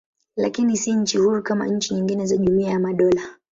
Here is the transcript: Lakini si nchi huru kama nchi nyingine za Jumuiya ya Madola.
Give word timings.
Lakini 0.35 0.77
si 0.77 0.93
nchi 0.93 1.17
huru 1.17 1.41
kama 1.43 1.67
nchi 1.67 1.93
nyingine 1.93 2.25
za 2.25 2.37
Jumuiya 2.37 2.69
ya 2.71 2.79
Madola. 2.79 3.21